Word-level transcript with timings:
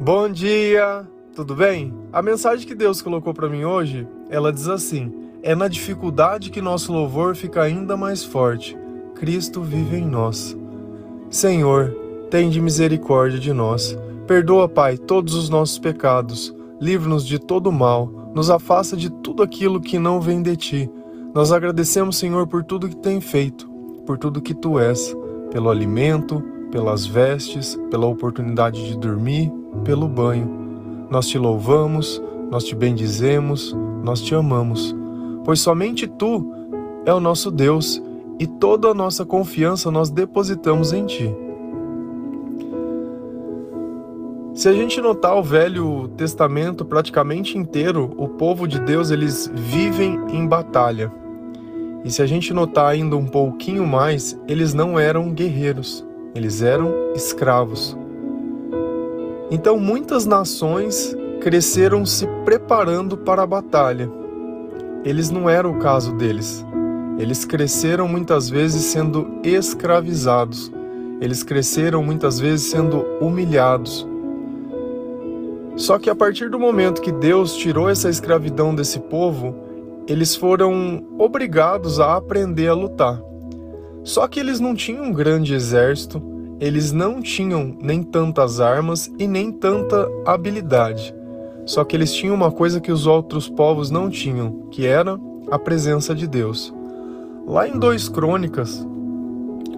Bom 0.00 0.30
dia, 0.30 1.04
tudo 1.34 1.56
bem? 1.56 1.92
A 2.12 2.22
mensagem 2.22 2.64
que 2.64 2.74
Deus 2.74 3.02
colocou 3.02 3.34
para 3.34 3.48
mim 3.48 3.64
hoje, 3.64 4.06
ela 4.30 4.52
diz 4.52 4.68
assim: 4.68 5.12
é 5.42 5.56
na 5.56 5.66
dificuldade 5.66 6.50
que 6.50 6.62
nosso 6.62 6.92
louvor 6.92 7.34
fica 7.34 7.62
ainda 7.62 7.96
mais 7.96 8.22
forte. 8.22 8.78
Cristo 9.16 9.60
vive 9.60 9.96
em 9.96 10.06
nós. 10.06 10.56
Senhor, 11.28 11.90
tende 12.30 12.60
misericórdia 12.60 13.40
de 13.40 13.52
nós. 13.52 13.98
Perdoa, 14.24 14.68
Pai, 14.68 14.96
todos 14.96 15.34
os 15.34 15.48
nossos 15.48 15.80
pecados. 15.80 16.54
Livra-nos 16.80 17.26
de 17.26 17.40
todo 17.40 17.72
mal. 17.72 18.30
Nos 18.32 18.50
afasta 18.50 18.96
de 18.96 19.10
tudo 19.10 19.42
aquilo 19.42 19.80
que 19.80 19.98
não 19.98 20.20
vem 20.20 20.40
de 20.40 20.56
ti. 20.56 20.90
Nós 21.34 21.50
agradecemos, 21.50 22.18
Senhor, 22.18 22.46
por 22.46 22.62
tudo 22.62 22.88
que 22.88 22.96
tem 22.96 23.20
feito, 23.20 23.68
por 24.06 24.16
tudo 24.16 24.40
que 24.40 24.54
tu 24.54 24.78
és, 24.78 25.12
pelo 25.50 25.68
alimento, 25.68 26.40
pelas 26.70 27.04
vestes, 27.04 27.76
pela 27.90 28.06
oportunidade 28.06 28.86
de 28.86 28.96
dormir, 28.96 29.52
pelo 29.84 30.08
banho. 30.08 30.48
Nós 31.10 31.26
te 31.28 31.38
louvamos, 31.38 32.22
nós 32.50 32.64
te 32.64 32.74
bendizemos, 32.74 33.76
nós 34.02 34.20
te 34.20 34.34
amamos, 34.34 34.94
pois 35.44 35.60
somente 35.60 36.06
tu 36.06 36.52
é 37.04 37.12
o 37.12 37.20
nosso 37.20 37.50
Deus 37.50 38.02
e 38.38 38.46
toda 38.46 38.88
a 38.88 38.94
nossa 38.94 39.24
confiança 39.24 39.90
nós 39.90 40.10
depositamos 40.10 40.92
em 40.92 41.06
ti. 41.06 41.34
Se 44.54 44.68
a 44.68 44.72
gente 44.72 45.00
notar 45.00 45.36
o 45.36 45.42
Velho 45.42 46.08
Testamento 46.16 46.84
praticamente 46.84 47.56
inteiro, 47.56 48.12
o 48.16 48.28
povo 48.28 48.66
de 48.66 48.80
Deus 48.80 49.10
eles 49.10 49.48
vivem 49.54 50.18
em 50.30 50.46
batalha. 50.46 51.12
E 52.04 52.10
se 52.10 52.22
a 52.22 52.26
gente 52.26 52.52
notar 52.52 52.86
ainda 52.86 53.16
um 53.16 53.26
pouquinho 53.26 53.86
mais, 53.86 54.36
eles 54.48 54.74
não 54.74 54.98
eram 54.98 55.30
guerreiros, 55.30 56.04
eles 56.34 56.60
eram 56.60 56.92
escravos. 57.14 57.96
Então 59.50 59.78
muitas 59.78 60.26
nações 60.26 61.16
cresceram 61.40 62.04
se 62.04 62.26
preparando 62.44 63.16
para 63.16 63.42
a 63.42 63.46
batalha. 63.46 64.10
Eles 65.04 65.30
não 65.30 65.48
eram 65.48 65.72
o 65.72 65.78
caso 65.78 66.12
deles. 66.12 66.64
Eles 67.18 67.44
cresceram 67.44 68.06
muitas 68.06 68.50
vezes 68.50 68.84
sendo 68.84 69.40
escravizados. 69.42 70.70
Eles 71.20 71.42
cresceram 71.42 72.02
muitas 72.02 72.38
vezes 72.38 72.70
sendo 72.70 73.04
humilhados. 73.20 74.06
Só 75.76 75.98
que 75.98 76.10
a 76.10 76.14
partir 76.14 76.50
do 76.50 76.58
momento 76.58 77.00
que 77.00 77.12
Deus 77.12 77.56
tirou 77.56 77.88
essa 77.88 78.10
escravidão 78.10 78.74
desse 78.74 78.98
povo, 78.98 79.54
eles 80.06 80.34
foram 80.34 81.04
obrigados 81.18 82.00
a 82.00 82.16
aprender 82.16 82.68
a 82.68 82.74
lutar. 82.74 83.22
Só 84.02 84.26
que 84.26 84.40
eles 84.40 84.58
não 84.58 84.74
tinham 84.74 85.04
um 85.04 85.12
grande 85.12 85.54
exército, 85.54 86.20
eles 86.60 86.92
não 86.92 87.22
tinham 87.22 87.76
nem 87.80 88.02
tantas 88.02 88.60
armas 88.60 89.10
e 89.18 89.26
nem 89.26 89.52
tanta 89.52 90.08
habilidade. 90.26 91.14
Só 91.64 91.84
que 91.84 91.94
eles 91.94 92.12
tinham 92.12 92.34
uma 92.34 92.50
coisa 92.50 92.80
que 92.80 92.90
os 92.90 93.06
outros 93.06 93.48
povos 93.48 93.90
não 93.90 94.10
tinham, 94.10 94.68
que 94.70 94.86
era 94.86 95.18
a 95.50 95.58
presença 95.58 96.14
de 96.14 96.26
Deus. 96.26 96.74
Lá 97.46 97.68
em 97.68 97.78
2 97.78 98.08
Crônicas 98.08 98.86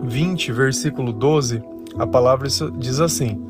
20, 0.02 0.52
versículo 0.52 1.12
12, 1.12 1.62
a 1.98 2.06
palavra 2.06 2.48
diz 2.78 3.00
assim: 3.00 3.40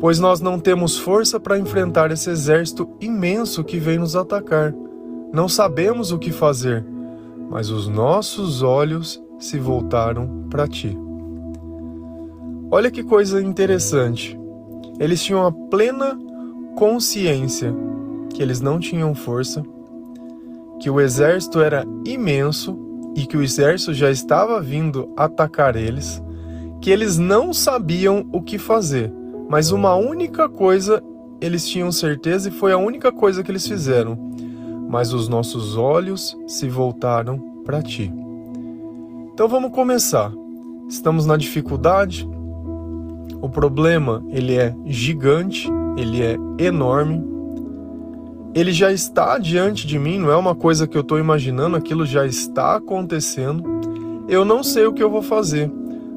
Pois 0.00 0.18
nós 0.18 0.40
não 0.40 0.58
temos 0.58 0.98
força 0.98 1.38
para 1.38 1.58
enfrentar 1.58 2.10
esse 2.10 2.30
exército 2.30 2.88
imenso 3.00 3.62
que 3.62 3.78
vem 3.78 3.98
nos 3.98 4.16
atacar. 4.16 4.74
Não 5.32 5.48
sabemos 5.48 6.10
o 6.10 6.18
que 6.18 6.32
fazer, 6.32 6.84
mas 7.48 7.70
os 7.70 7.86
nossos 7.86 8.62
olhos 8.62 9.22
se 9.38 9.58
voltaram 9.58 10.46
para 10.50 10.66
ti. 10.66 10.98
Olha 12.72 12.90
que 12.90 13.02
coisa 13.02 13.42
interessante. 13.42 14.38
Eles 15.00 15.24
tinham 15.24 15.44
a 15.44 15.50
plena 15.50 16.16
consciência 16.76 17.74
que 18.32 18.40
eles 18.40 18.60
não 18.60 18.78
tinham 18.78 19.12
força, 19.12 19.62
que 20.78 20.88
o 20.88 21.00
exército 21.00 21.60
era 21.60 21.84
imenso 22.06 22.78
e 23.16 23.26
que 23.26 23.36
o 23.36 23.42
exército 23.42 23.92
já 23.92 24.08
estava 24.08 24.60
vindo 24.60 25.12
atacar 25.16 25.74
eles, 25.74 26.22
que 26.80 26.90
eles 26.90 27.18
não 27.18 27.52
sabiam 27.52 28.28
o 28.32 28.40
que 28.40 28.56
fazer, 28.56 29.12
mas 29.48 29.72
uma 29.72 29.96
única 29.96 30.48
coisa 30.48 31.02
eles 31.40 31.68
tinham 31.68 31.90
certeza 31.90 32.50
e 32.50 32.52
foi 32.52 32.72
a 32.72 32.78
única 32.78 33.10
coisa 33.10 33.42
que 33.42 33.50
eles 33.50 33.66
fizeram. 33.66 34.16
Mas 34.88 35.12
os 35.12 35.28
nossos 35.28 35.76
olhos 35.76 36.36
se 36.46 36.68
voltaram 36.68 37.38
para 37.64 37.82
ti. 37.82 38.12
Então 39.32 39.48
vamos 39.48 39.72
começar. 39.72 40.32
Estamos 40.88 41.26
na 41.26 41.36
dificuldade, 41.36 42.28
o 43.40 43.48
problema, 43.48 44.22
ele 44.28 44.56
é 44.56 44.74
gigante, 44.86 45.68
ele 45.96 46.22
é 46.22 46.36
enorme. 46.58 47.24
Ele 48.54 48.72
já 48.72 48.92
está 48.92 49.38
diante 49.38 49.86
de 49.86 49.98
mim, 49.98 50.18
não 50.18 50.30
é 50.30 50.36
uma 50.36 50.54
coisa 50.54 50.86
que 50.86 50.96
eu 50.96 51.02
estou 51.02 51.18
imaginando, 51.18 51.76
aquilo 51.76 52.04
já 52.04 52.26
está 52.26 52.76
acontecendo. 52.76 53.64
Eu 54.28 54.44
não 54.44 54.62
sei 54.62 54.86
o 54.86 54.92
que 54.92 55.02
eu 55.02 55.10
vou 55.10 55.22
fazer. 55.22 55.70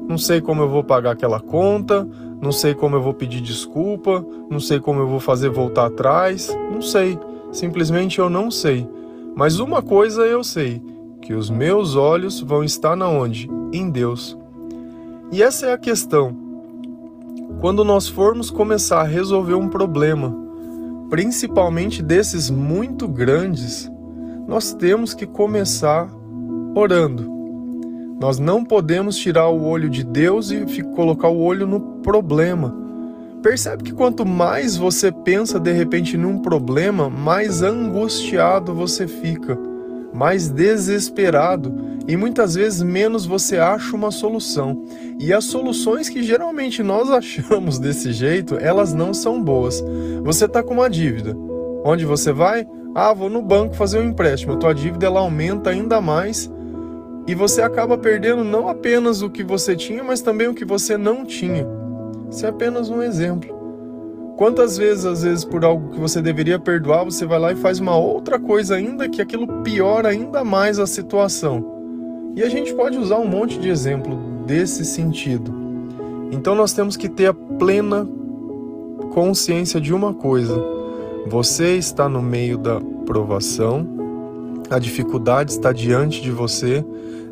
Não 0.08 0.18
sei 0.18 0.40
como 0.40 0.62
eu 0.62 0.68
vou 0.68 0.84
pagar 0.84 1.12
aquela 1.12 1.40
conta, 1.40 2.06
não 2.40 2.52
sei 2.52 2.74
como 2.74 2.96
eu 2.96 3.02
vou 3.02 3.14
pedir 3.14 3.40
desculpa, 3.40 4.24
não 4.50 4.60
sei 4.60 4.78
como 4.78 5.00
eu 5.00 5.06
vou 5.06 5.20
fazer 5.20 5.48
voltar 5.48 5.86
atrás, 5.86 6.54
não 6.70 6.82
sei. 6.82 7.18
Simplesmente 7.52 8.18
eu 8.18 8.28
não 8.28 8.50
sei. 8.50 8.86
Mas 9.34 9.58
uma 9.58 9.80
coisa 9.80 10.26
eu 10.26 10.44
sei, 10.44 10.82
que 11.22 11.32
os 11.32 11.48
meus 11.48 11.96
olhos 11.96 12.40
vão 12.40 12.62
estar 12.62 12.94
na 12.94 13.08
onde? 13.08 13.50
Em 13.72 13.88
Deus. 13.88 14.36
E 15.32 15.42
essa 15.42 15.66
é 15.66 15.72
a 15.72 15.78
questão. 15.78 16.43
Quando 17.64 17.82
nós 17.82 18.06
formos 18.06 18.50
começar 18.50 19.00
a 19.00 19.06
resolver 19.06 19.54
um 19.54 19.70
problema, 19.70 20.36
principalmente 21.08 22.02
desses 22.02 22.50
muito 22.50 23.08
grandes, 23.08 23.90
nós 24.46 24.74
temos 24.74 25.14
que 25.14 25.24
começar 25.24 26.06
orando. 26.74 27.26
Nós 28.20 28.38
não 28.38 28.62
podemos 28.62 29.16
tirar 29.16 29.48
o 29.48 29.64
olho 29.64 29.88
de 29.88 30.04
Deus 30.04 30.50
e 30.50 30.82
colocar 30.94 31.28
o 31.28 31.40
olho 31.40 31.66
no 31.66 31.80
problema. 32.02 32.76
Percebe 33.42 33.82
que 33.82 33.94
quanto 33.94 34.26
mais 34.26 34.76
você 34.76 35.10
pensa 35.10 35.58
de 35.58 35.72
repente 35.72 36.18
num 36.18 36.40
problema, 36.40 37.08
mais 37.08 37.62
angustiado 37.62 38.74
você 38.74 39.08
fica, 39.08 39.58
mais 40.14 40.48
desesperado 40.48 41.74
e 42.06 42.16
muitas 42.16 42.54
vezes 42.54 42.82
menos 42.82 43.26
você 43.26 43.58
acha 43.58 43.96
uma 43.96 44.10
solução. 44.10 44.84
E 45.18 45.32
as 45.32 45.44
soluções 45.44 46.08
que 46.08 46.22
geralmente 46.22 46.82
nós 46.82 47.10
achamos 47.12 47.78
desse 47.78 48.12
jeito, 48.12 48.56
elas 48.56 48.94
não 48.94 49.12
são 49.12 49.42
boas. 49.42 49.82
Você 50.22 50.44
está 50.44 50.62
com 50.62 50.74
uma 50.74 50.88
dívida. 50.88 51.34
Onde 51.84 52.04
você 52.04 52.32
vai? 52.32 52.66
Ah, 52.94 53.12
vou 53.12 53.28
no 53.28 53.42
banco 53.42 53.74
fazer 53.74 53.98
um 53.98 54.08
empréstimo. 54.08 54.52
A 54.52 54.56
tua 54.56 54.72
dívida 54.72 55.06
ela 55.06 55.20
aumenta 55.20 55.70
ainda 55.70 56.00
mais 56.00 56.50
e 57.26 57.34
você 57.34 57.62
acaba 57.62 57.98
perdendo 57.98 58.44
não 58.44 58.68
apenas 58.68 59.22
o 59.22 59.30
que 59.30 59.42
você 59.42 59.74
tinha, 59.74 60.04
mas 60.04 60.20
também 60.20 60.46
o 60.46 60.54
que 60.54 60.64
você 60.64 60.96
não 60.96 61.24
tinha. 61.24 61.66
Isso 62.30 62.44
é 62.44 62.48
apenas 62.50 62.90
um 62.90 63.02
exemplo. 63.02 63.53
Quantas 64.36 64.76
vezes, 64.76 65.04
às 65.04 65.22
vezes, 65.22 65.44
por 65.44 65.64
algo 65.64 65.90
que 65.90 66.00
você 66.00 66.20
deveria 66.20 66.58
perdoar, 66.58 67.04
você 67.04 67.24
vai 67.24 67.38
lá 67.38 67.52
e 67.52 67.56
faz 67.56 67.78
uma 67.78 67.96
outra 67.96 68.38
coisa 68.38 68.74
ainda 68.74 69.08
que 69.08 69.22
aquilo 69.22 69.46
piora 69.62 70.08
ainda 70.08 70.42
mais 70.42 70.78
a 70.80 70.86
situação. 70.86 72.32
E 72.34 72.42
a 72.42 72.48
gente 72.48 72.74
pode 72.74 72.98
usar 72.98 73.18
um 73.18 73.28
monte 73.28 73.58
de 73.58 73.68
exemplo 73.68 74.16
desse 74.44 74.84
sentido. 74.84 75.54
Então 76.32 76.54
nós 76.56 76.72
temos 76.72 76.96
que 76.96 77.08
ter 77.08 77.26
a 77.26 77.34
plena 77.34 78.08
consciência 79.12 79.80
de 79.80 79.94
uma 79.94 80.12
coisa: 80.12 80.60
você 81.28 81.76
está 81.76 82.08
no 82.08 82.20
meio 82.20 82.58
da 82.58 82.80
provação, 83.06 83.86
a 84.68 84.80
dificuldade 84.80 85.52
está 85.52 85.72
diante 85.72 86.20
de 86.20 86.32
você, 86.32 86.84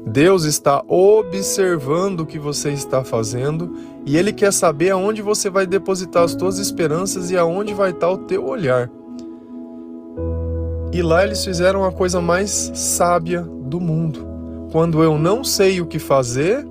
Deus 0.07 0.45
está 0.45 0.83
observando 0.89 2.21
o 2.21 2.27
que 2.27 2.39
você 2.39 2.71
está 2.71 3.05
fazendo 3.05 3.77
e 4.05 4.17
Ele 4.17 4.33
quer 4.33 4.53
saber 4.53 4.91
aonde 4.91 5.23
você 5.23 5.49
vai 5.49 5.67
depositar 5.67 6.25
as 6.25 6.33
suas 6.33 6.59
esperanças 6.59 7.31
e 7.31 7.37
aonde 7.37 7.73
vai 7.73 7.91
estar 7.91 8.11
o 8.11 8.19
teu 8.19 8.45
olhar. 8.45 8.91
E 10.93 11.01
lá 11.01 11.25
eles 11.25 11.45
fizeram 11.45 11.85
a 11.85 11.93
coisa 11.93 12.21
mais 12.21 12.71
sábia 12.75 13.43
do 13.43 13.81
mundo. 13.81 14.27
Quando 14.73 15.03
eu 15.03 15.17
não 15.17 15.45
sei 15.45 15.81
o 15.81 15.87
que 15.87 15.99
fazer, 15.99 16.67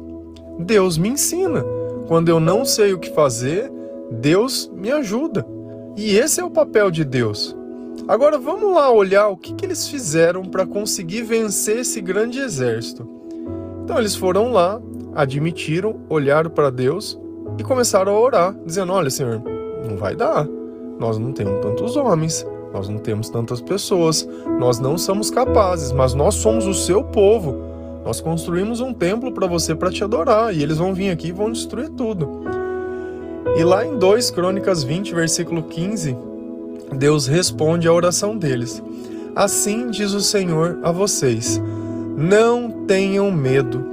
Deus 0.60 0.98
me 0.98 1.10
ensina. 1.10 1.64
Quando 2.08 2.30
eu 2.30 2.40
não 2.40 2.66
sei 2.66 2.94
o 2.94 3.00
que 3.00 3.10
fazer, 3.14 3.72
Deus 4.12 4.70
me 4.76 4.92
ajuda. 4.92 5.46
E 5.96 6.18
esse 6.18 6.42
é 6.42 6.44
o 6.44 6.52
papel 6.52 6.92
de 6.92 7.04
Deus. 7.06 7.56
Agora 8.08 8.38
vamos 8.38 8.74
lá 8.74 8.92
olhar 8.92 9.30
o 9.30 9.38
que, 9.38 9.54
que 9.54 9.66
eles 9.66 9.88
fizeram 9.88 10.44
para 10.44 10.66
conseguir 10.66 11.24
vencer 11.24 11.80
esse 11.80 12.02
grande 12.02 12.40
exército. 12.40 13.21
Então 13.92 14.00
eles 14.00 14.16
foram 14.16 14.54
lá, 14.54 14.82
admitiram, 15.14 16.00
olharam 16.08 16.50
para 16.50 16.70
Deus 16.70 17.20
e 17.58 17.64
começaram 17.64 18.16
a 18.16 18.18
orar, 18.22 18.56
dizendo: 18.66 18.94
Olha, 18.94 19.10
Senhor, 19.10 19.44
não 19.86 19.98
vai 19.98 20.16
dar. 20.16 20.48
Nós 20.98 21.18
não 21.18 21.34
temos 21.34 21.60
tantos 21.62 21.98
homens, 21.98 22.48
nós 22.74 22.88
não 22.88 23.00
temos 23.00 23.30
tantas 23.30 23.60
pessoas, 23.60 24.26
nós 24.58 24.80
não 24.80 24.98
somos 24.98 25.30
capazes, 25.30 25.92
mas 25.92 26.14
nós 26.14 26.36
somos 26.36 26.66
o 26.68 26.74
seu 26.74 27.04
povo. 27.04 27.58
Nós 28.06 28.22
construímos 28.22 28.80
um 28.80 28.94
templo 28.94 29.30
para 29.34 29.46
você 29.46 29.76
para 29.76 29.92
te 29.92 30.06
adorar 30.06 30.56
e 30.56 30.64
eles 30.64 30.78
vão 30.78 30.94
vir 30.94 31.10
aqui 31.10 31.28
e 31.28 31.34
vão 31.34 31.52
destruir 31.52 31.90
tudo. 31.90 32.30
E 33.58 33.64
lá 33.66 33.86
em 33.86 33.98
2 33.98 34.32
Crônicas 34.32 34.86
20, 34.86 35.14
versículo 35.14 35.64
15, 35.64 36.16
Deus 36.94 37.28
responde 37.28 37.90
à 37.90 37.94
oração 37.94 38.38
deles. 38.38 38.82
Assim 39.36 39.90
diz 39.90 40.14
o 40.14 40.22
Senhor 40.22 40.80
a 40.82 40.94
vocês: 40.94 41.62
Não 42.18 42.70
tenham 42.86 43.32
medo, 43.32 43.84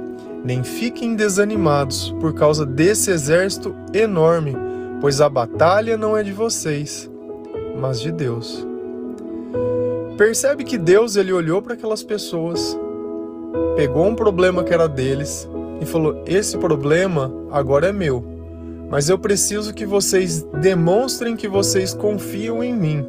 nem 0.43 0.63
fiquem 0.63 1.15
desanimados 1.15 2.11
por 2.19 2.33
causa 2.33 2.65
desse 2.65 3.11
exército 3.11 3.75
enorme, 3.93 4.55
pois 5.01 5.21
a 5.21 5.29
batalha 5.29 5.97
não 5.97 6.15
é 6.15 6.23
de 6.23 6.31
vocês, 6.31 7.09
mas 7.79 7.99
de 7.99 8.11
Deus. 8.11 8.65
Percebe 10.17 10.63
que 10.63 10.77
Deus 10.77 11.15
ele 11.15 11.31
olhou 11.31 11.61
para 11.61 11.75
aquelas 11.75 12.03
pessoas, 12.03 12.77
pegou 13.75 14.05
um 14.05 14.15
problema 14.15 14.63
que 14.63 14.73
era 14.73 14.87
deles 14.87 15.47
e 15.79 15.85
falou: 15.85 16.21
"Esse 16.25 16.57
problema 16.57 17.31
agora 17.51 17.87
é 17.87 17.93
meu, 17.93 18.23
mas 18.89 19.09
eu 19.09 19.17
preciso 19.17 19.73
que 19.73 19.85
vocês 19.85 20.43
demonstrem 20.61 21.37
que 21.37 21.47
vocês 21.47 21.93
confiam 21.93 22.61
em 22.61 22.75
mim." 22.75 23.05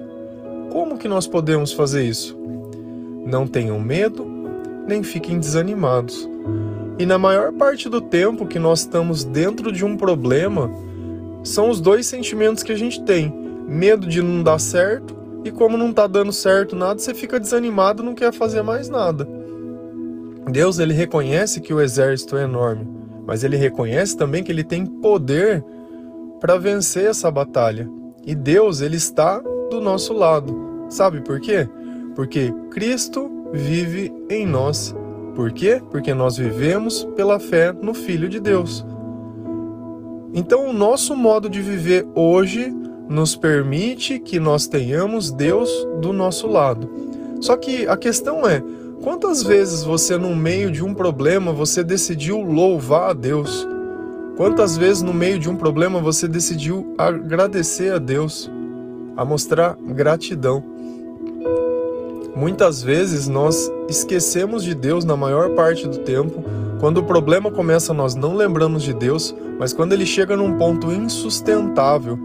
Como 0.70 0.96
que 0.96 1.08
nós 1.08 1.26
podemos 1.26 1.72
fazer 1.72 2.04
isso? 2.04 2.38
Não 3.26 3.44
tenham 3.44 3.80
medo, 3.80 4.24
nem 4.90 5.02
fiquem 5.02 5.38
desanimados. 5.38 6.28
E 6.98 7.06
na 7.06 7.18
maior 7.18 7.52
parte 7.52 7.88
do 7.88 8.00
tempo 8.00 8.46
que 8.46 8.58
nós 8.58 8.80
estamos 8.80 9.24
dentro 9.24 9.72
de 9.72 9.84
um 9.84 9.96
problema, 9.96 10.70
são 11.42 11.70
os 11.70 11.80
dois 11.80 12.06
sentimentos 12.06 12.62
que 12.62 12.72
a 12.72 12.76
gente 12.76 13.02
tem: 13.04 13.32
medo 13.66 14.06
de 14.06 14.20
não 14.20 14.42
dar 14.42 14.58
certo 14.58 15.16
e 15.44 15.50
como 15.50 15.78
não 15.78 15.92
tá 15.92 16.06
dando 16.06 16.32
certo 16.32 16.76
nada, 16.76 16.98
você 16.98 17.14
fica 17.14 17.40
desanimado, 17.40 18.02
não 18.02 18.14
quer 18.14 18.32
fazer 18.32 18.62
mais 18.62 18.90
nada. 18.90 19.26
Deus 20.50 20.78
ele 20.78 20.92
reconhece 20.92 21.60
que 21.60 21.72
o 21.72 21.80
exército 21.80 22.36
é 22.36 22.44
enorme, 22.44 22.86
mas 23.26 23.44
ele 23.44 23.56
reconhece 23.56 24.16
também 24.16 24.42
que 24.42 24.52
ele 24.52 24.64
tem 24.64 24.84
poder 24.84 25.64
para 26.40 26.58
vencer 26.58 27.06
essa 27.06 27.30
batalha. 27.30 27.88
E 28.26 28.34
Deus 28.34 28.82
ele 28.82 28.96
está 28.96 29.38
do 29.70 29.80
nosso 29.80 30.12
lado. 30.12 30.84
Sabe 30.90 31.22
por 31.22 31.40
quê? 31.40 31.68
Porque 32.14 32.52
Cristo 32.70 33.39
vive 33.52 34.12
em 34.28 34.46
nós. 34.46 34.94
Por 35.34 35.52
quê? 35.52 35.80
Porque 35.90 36.12
nós 36.12 36.36
vivemos 36.36 37.04
pela 37.16 37.38
fé 37.38 37.72
no 37.72 37.94
Filho 37.94 38.28
de 38.28 38.40
Deus. 38.40 38.84
Então, 40.32 40.68
o 40.68 40.72
nosso 40.72 41.16
modo 41.16 41.48
de 41.48 41.60
viver 41.60 42.06
hoje 42.14 42.72
nos 43.08 43.34
permite 43.34 44.20
que 44.20 44.38
nós 44.38 44.68
tenhamos 44.68 45.32
Deus 45.32 45.68
do 46.00 46.12
nosso 46.12 46.46
lado. 46.46 46.88
Só 47.40 47.56
que 47.56 47.86
a 47.88 47.96
questão 47.96 48.46
é, 48.46 48.62
quantas 49.02 49.42
vezes 49.42 49.82
você 49.82 50.16
no 50.16 50.36
meio 50.36 50.70
de 50.70 50.84
um 50.84 50.94
problema 50.94 51.52
você 51.52 51.82
decidiu 51.82 52.40
louvar 52.40 53.10
a 53.10 53.12
Deus? 53.12 53.66
Quantas 54.36 54.76
vezes 54.76 55.02
no 55.02 55.12
meio 55.12 55.38
de 55.38 55.50
um 55.50 55.56
problema 55.56 55.98
você 56.00 56.28
decidiu 56.28 56.94
agradecer 56.96 57.92
a 57.92 57.98
Deus, 57.98 58.50
a 59.16 59.24
mostrar 59.24 59.76
gratidão? 59.76 60.62
Muitas 62.34 62.82
vezes 62.82 63.28
nós 63.28 63.70
esquecemos 63.88 64.62
de 64.64 64.74
Deus 64.74 65.04
na 65.04 65.16
maior 65.16 65.50
parte 65.50 65.86
do 65.86 65.98
tempo. 65.98 66.42
Quando 66.78 66.98
o 66.98 67.04
problema 67.04 67.50
começa, 67.50 67.92
nós 67.92 68.14
não 68.14 68.34
lembramos 68.34 68.82
de 68.82 68.94
Deus, 68.94 69.34
mas 69.58 69.72
quando 69.72 69.92
ele 69.92 70.06
chega 70.06 70.36
num 70.36 70.56
ponto 70.56 70.90
insustentável, 70.90 72.18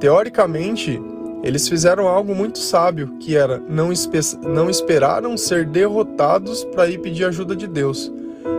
Teoricamente, 0.00 1.00
eles 1.42 1.68
fizeram 1.68 2.08
algo 2.08 2.34
muito 2.34 2.58
sábio, 2.58 3.18
que 3.20 3.36
era 3.36 3.62
não, 3.68 3.90
não 4.42 4.70
esperaram 4.70 5.36
ser 5.36 5.66
derrotados 5.66 6.64
para 6.64 6.88
ir 6.88 6.98
pedir 6.98 7.26
ajuda 7.26 7.54
de 7.54 7.66
Deus. 7.66 8.10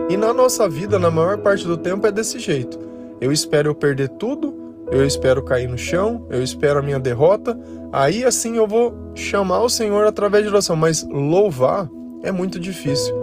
E 0.08 0.16
na 0.16 0.32
nossa 0.32 0.68
vida, 0.68 1.00
na 1.00 1.10
maior 1.10 1.38
parte 1.38 1.66
do 1.66 1.76
tempo, 1.76 2.06
é 2.06 2.12
desse 2.12 2.38
jeito. 2.38 2.78
Eu 3.20 3.32
espero 3.32 3.70
eu 3.70 3.74
perder 3.74 4.08
tudo, 4.10 4.54
eu 4.92 5.06
espero 5.06 5.42
cair 5.42 5.66
no 5.66 5.78
chão, 5.78 6.26
eu 6.28 6.42
espero 6.42 6.78
a 6.78 6.82
minha 6.82 7.00
derrota, 7.00 7.58
aí 7.90 8.24
assim 8.24 8.56
eu 8.56 8.66
vou 8.66 8.94
chamar 9.14 9.62
o 9.62 9.68
Senhor 9.68 10.06
através 10.06 10.44
de 10.44 10.50
oração, 10.50 10.76
mas 10.76 11.02
louvar 11.10 11.88
é 12.22 12.30
muito 12.30 12.60
difícil. 12.60 13.14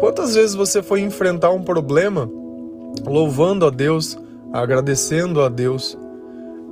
Quantas 0.00 0.34
vezes 0.34 0.56
você 0.56 0.82
foi 0.82 1.00
enfrentar 1.00 1.50
um 1.50 1.62
problema 1.62 2.28
louvando 3.06 3.64
a 3.64 3.70
Deus, 3.70 4.18
agradecendo 4.52 5.40
a 5.40 5.48
Deus? 5.48 5.96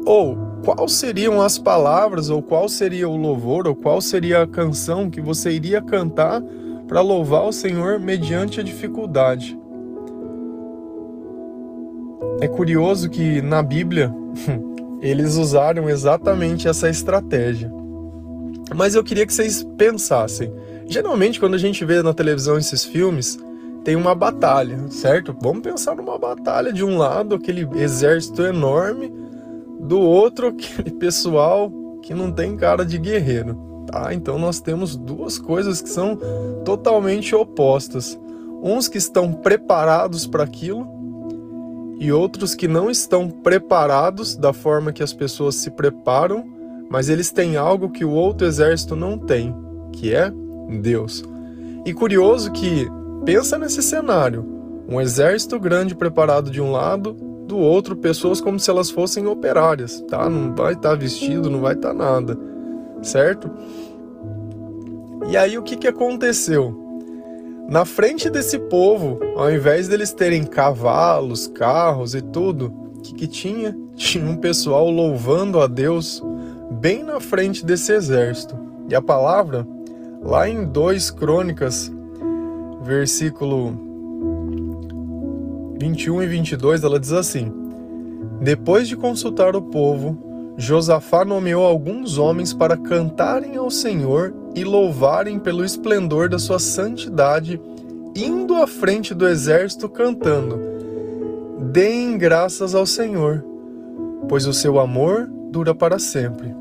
Ou 0.05 0.37
quais 0.65 0.93
seriam 0.93 1.41
as 1.41 1.57
palavras, 1.57 2.29
ou 2.29 2.43
qual 2.43 2.69
seria 2.69 3.09
o 3.09 3.17
louvor, 3.17 3.69
ou 3.69 3.77
qual 3.77 4.01
seria 4.01 4.43
a 4.43 4.47
canção 4.47 5.09
que 5.09 5.21
você 5.21 5.53
iria 5.53 5.81
cantar 5.81 6.43
para 6.89 7.01
louvar 7.01 7.45
o 7.45 7.53
Senhor 7.53 8.01
mediante 8.01 8.61
a 8.61 8.63
dificuldade? 8.63 9.59
É 12.41 12.47
curioso 12.47 13.09
que 13.09 13.41
na 13.41 13.63
Bíblia 13.63 14.15
eles 15.01 15.37
usaram 15.37 15.89
exatamente 15.89 16.69
essa 16.69 16.89
estratégia. 16.89 17.73
Mas 18.75 18.95
eu 18.95 19.03
queria 19.03 19.27
que 19.27 19.33
vocês 19.33 19.67
pensassem. 19.79 20.53
Geralmente, 20.87 21.41
quando 21.41 21.55
a 21.55 21.59
gente 21.59 21.85
vê 21.85 22.03
na 22.03 22.13
televisão 22.13 22.59
esses 22.59 22.85
filmes, 22.85 23.39
tem 23.85 23.97
uma 23.97 24.15
batalha, 24.15 24.79
certo? 24.91 25.35
Vamos 25.41 25.63
pensar 25.63 25.97
numa 25.97 26.19
batalha 26.19 26.73
de 26.73 26.85
um 26.85 26.99
lado, 26.99 27.35
aquele 27.35 27.67
exército 27.77 28.43
enorme 28.43 29.13
do 29.81 30.01
outro 30.01 30.49
aquele 30.49 30.91
pessoal 30.91 31.73
que 32.03 32.13
não 32.13 32.31
tem 32.31 32.57
cara 32.57 32.85
de 32.85 32.99
guerreiro, 32.99 33.57
tá? 33.87 34.13
Então 34.13 34.39
nós 34.39 34.61
temos 34.61 34.95
duas 34.95 35.39
coisas 35.39 35.81
que 35.81 35.89
são 35.89 36.19
totalmente 36.65 37.35
opostas. 37.35 38.19
Uns 38.63 38.89
que 38.89 38.99
estão 38.99 39.33
preparados 39.33 40.27
para 40.27 40.45
aquilo 40.45 40.96
e 41.99 42.13
outros 42.13 42.55
que 42.55 42.69
não 42.69 42.91
estão 42.91 43.31
preparados 43.31 44.37
da 44.37 44.53
forma 44.53 44.93
que 44.93 45.03
as 45.03 45.13
pessoas 45.13 45.55
se 45.57 45.71
preparam, 45.71 46.45
mas 46.91 47.09
eles 47.09 47.31
têm 47.31 47.57
algo 47.57 47.91
que 47.91 48.05
o 48.05 48.11
outro 48.11 48.47
exército 48.47 48.95
não 48.95 49.19
tem, 49.19 49.55
que 49.93 50.15
é 50.15 50.31
Deus. 50.81 51.25
E 51.85 51.95
curioso 51.95 52.53
que 52.53 52.87
pensa 53.25 53.59
nesse 53.59 53.83
cenário, 53.83 54.45
um 54.89 55.01
exército 55.01 55.59
grande 55.59 55.95
preparado 55.95 56.51
de 56.51 56.61
um 56.61 56.71
lado 56.71 57.13
do 57.47 57.59
outro 57.59 57.97
pessoas 57.97 58.41
como 58.41 58.59
se 58.59 58.71
elas 58.71 58.91
fossem 58.91 59.27
operárias, 59.27 60.01
tá? 60.09 60.29
Não 60.29 60.55
vai 60.55 60.75
estar 60.75 60.91
tá 60.91 60.95
vestido, 60.95 61.49
não 61.49 61.61
vai 61.61 61.75
estar 61.75 61.89
tá 61.89 61.95
nada, 61.95 62.39
certo? 63.03 63.51
E 65.29 65.37
aí 65.37 65.57
o 65.57 65.63
que, 65.63 65.77
que 65.77 65.89
aconteceu? 65.89 66.86
Na 67.69 67.85
frente 67.85 68.31
desse 68.31 68.61
povo, 68.61 69.19
ao 69.35 69.51
invés 69.51 69.89
deles 69.89 70.13
terem 70.13 70.45
cavalos, 70.45 71.49
carros 71.49 72.15
e 72.15 72.23
tudo, 72.23 72.73
o 72.97 73.01
que, 73.01 73.13
que 73.15 73.27
tinha? 73.27 73.77
Tinha 73.97 74.25
um 74.25 74.37
pessoal 74.37 74.89
louvando 74.89 75.61
a 75.61 75.67
Deus 75.67 76.23
bem 76.71 77.03
na 77.03 77.19
frente 77.19 77.65
desse 77.65 77.93
exército. 77.93 78.57
E 78.89 78.95
a 78.95 79.03
palavra, 79.03 79.67
lá 80.23 80.49
em 80.49 80.65
2 80.65 81.11
Crônicas, 81.11 81.93
versículo 82.83 83.75
21 85.81 86.23
e 86.23 86.27
22, 86.27 86.85
ela 86.85 87.01
diz 87.01 87.13
assim: 87.13 87.53
Depois 88.41 88.87
de 88.87 88.97
consultar 88.97 89.57
o 89.57 89.63
povo, 89.63 90.55
Josafá 90.57 91.25
nomeou 91.25 91.67
alguns 91.67 92.17
homens 92.17 92.53
para 92.53 92.77
cantarem 92.77 93.57
ao 93.57 93.71
Senhor 93.71 94.33
e 94.57 94.65
louvarem 94.65 95.39
pelo 95.39 95.63
esplendor 95.63 96.31
da 96.31 96.39
sua 96.39 96.59
santidade, 96.59 97.61
indo 98.17 98.55
à 98.55 98.67
frente 98.67 99.13
do 99.13 99.29
exército 99.29 99.87
cantando: 99.87 100.59
Deem 101.71 102.17
graças 102.17 102.75
ao 102.75 102.87
Senhor, 102.87 103.45
pois 104.27 104.47
o 104.47 104.55
seu 104.55 104.81
amor 104.81 105.29
dura 105.51 105.75
para 105.75 105.99
sempre. 105.99 106.55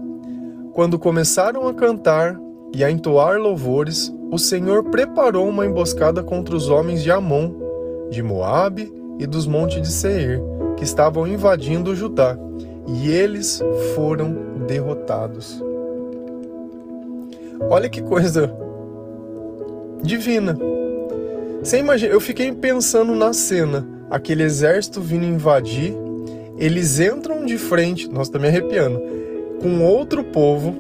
Quando 0.74 1.00
começaram 1.00 1.70
a 1.70 1.74
cantar 1.74 2.38
e 2.74 2.84
a 2.84 2.92
entoar 2.92 3.40
louvores, 3.40 4.14
o 4.30 4.38
Senhor 4.38 4.84
preparou 4.84 5.48
uma 5.48 5.66
emboscada 5.66 6.22
contra 6.22 6.54
os 6.54 6.70
homens 6.70 7.02
de 7.02 7.10
Amon, 7.10 7.54
de 8.12 8.22
Moabe 8.22 8.94
e 9.18 9.26
dos 9.26 9.48
montes 9.48 9.82
de 9.82 9.90
Seir, 9.90 10.42
que 10.76 10.84
estavam 10.84 11.26
invadindo 11.26 11.96
Judá, 11.96 12.38
e 12.86 13.10
eles 13.10 13.64
foram 13.96 14.36
derrotados. 14.68 15.64
Olha 17.62 17.90
que 17.90 18.02
coisa 18.02 18.54
divina. 20.04 20.58
Você 21.62 21.80
imagina, 21.80 22.14
eu 22.14 22.22
fiquei 22.22 22.52
pensando 22.52 23.16
na 23.16 23.34
cena, 23.34 23.88
aquele 24.10 24.44
exército 24.44 25.02
vindo 25.02 25.26
invadir, 25.26 25.96
eles 26.58 27.00
entram 27.00 27.46
de 27.46 27.58
frente, 27.58 28.08
nós 28.08 28.30
também 28.30 28.50
arrepiando, 28.50 29.02
com 29.62 29.84
outro 29.84 30.24
povo. 30.24 30.76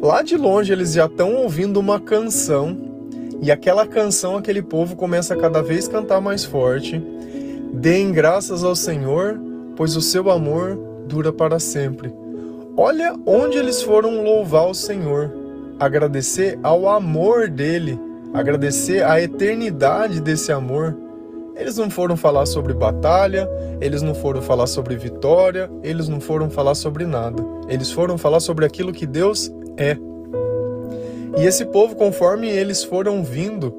Lá 0.00 0.22
de 0.22 0.36
longe 0.36 0.72
eles 0.72 0.92
já 0.92 1.06
estão 1.06 1.34
ouvindo 1.34 1.80
uma 1.80 1.98
canção, 1.98 2.76
e 3.42 3.50
aquela 3.50 3.86
canção 3.86 4.36
aquele 4.36 4.62
povo 4.62 4.94
começa 4.96 5.34
a 5.34 5.36
cada 5.36 5.60
vez 5.60 5.88
cantar 5.88 6.20
mais 6.20 6.44
forte. 6.44 7.02
Deem 7.72 8.12
graças 8.12 8.62
ao 8.62 8.76
Senhor, 8.76 9.38
pois 9.76 9.96
o 9.96 10.00
seu 10.00 10.30
amor 10.30 10.78
dura 11.06 11.32
para 11.32 11.58
sempre. 11.58 12.12
Olha 12.76 13.14
onde 13.26 13.58
eles 13.58 13.82
foram 13.82 14.22
louvar 14.22 14.68
o 14.68 14.74
Senhor, 14.74 15.32
agradecer 15.78 16.58
ao 16.62 16.88
amor 16.88 17.48
dele, 17.48 17.98
agradecer 18.32 19.04
a 19.04 19.20
eternidade 19.20 20.20
desse 20.20 20.52
amor. 20.52 20.96
Eles 21.56 21.76
não 21.76 21.90
foram 21.90 22.16
falar 22.16 22.46
sobre 22.46 22.72
batalha, 22.72 23.48
eles 23.80 24.00
não 24.00 24.14
foram 24.14 24.40
falar 24.40 24.66
sobre 24.66 24.96
vitória, 24.96 25.70
eles 25.82 26.08
não 26.08 26.20
foram 26.20 26.48
falar 26.48 26.74
sobre 26.74 27.04
nada. 27.04 27.44
Eles 27.68 27.90
foram 27.90 28.16
falar 28.16 28.40
sobre 28.40 28.64
aquilo 28.64 28.92
que 28.92 29.06
Deus 29.06 29.52
é. 29.76 29.96
E 31.36 31.44
esse 31.44 31.64
povo, 31.64 31.96
conforme 31.96 32.48
eles 32.48 32.84
foram 32.84 33.22
vindo, 33.22 33.74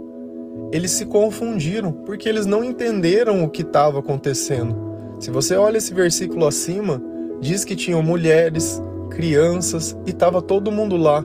eles 0.72 0.92
se 0.92 1.06
confundiram, 1.06 1.92
porque 1.92 2.28
eles 2.28 2.46
não 2.46 2.64
entenderam 2.64 3.44
o 3.44 3.50
que 3.50 3.62
estava 3.62 4.00
acontecendo. 4.00 4.76
Se 5.20 5.32
você 5.32 5.56
olha 5.56 5.78
esse 5.78 5.94
versículo 5.94 6.48
acima, 6.48 7.02
diz 7.42 7.66
que 7.66 7.76
tinham 7.76 8.04
mulheres, 8.04 8.82
crianças 9.10 9.98
e 10.06 10.12
estava 10.12 10.42
todo 10.42 10.72
mundo 10.72 10.96
lá. 10.96 11.24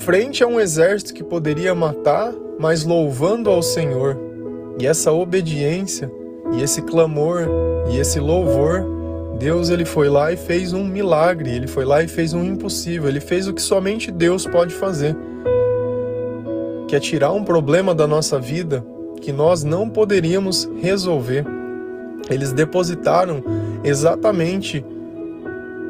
Frente 0.00 0.42
a 0.42 0.46
um 0.46 0.58
exército 0.58 1.12
que 1.12 1.22
poderia 1.22 1.74
matar, 1.74 2.32
mas 2.58 2.84
louvando 2.84 3.50
ao 3.50 3.62
Senhor. 3.62 4.16
E 4.78 4.86
essa 4.86 5.12
obediência, 5.12 6.10
e 6.54 6.62
esse 6.62 6.80
clamor, 6.80 7.42
e 7.90 7.98
esse 7.98 8.18
louvor, 8.18 8.82
Deus 9.38 9.68
ele 9.68 9.84
foi 9.84 10.08
lá 10.08 10.32
e 10.32 10.38
fez 10.38 10.72
um 10.72 10.84
milagre, 10.84 11.50
ele 11.50 11.66
foi 11.66 11.84
lá 11.84 12.02
e 12.02 12.08
fez 12.08 12.32
um 12.32 12.42
impossível, 12.42 13.10
ele 13.10 13.20
fez 13.20 13.46
o 13.46 13.52
que 13.52 13.60
somente 13.60 14.10
Deus 14.10 14.46
pode 14.46 14.72
fazer. 14.72 15.14
Que 16.88 16.96
é 16.96 17.00
tirar 17.00 17.32
um 17.32 17.44
problema 17.44 17.94
da 17.94 18.06
nossa 18.06 18.38
vida 18.38 18.82
que 19.20 19.32
nós 19.32 19.62
não 19.64 19.86
poderíamos 19.86 20.66
resolver. 20.80 21.44
Eles 22.30 22.52
depositaram 22.52 23.44
exatamente 23.84 24.82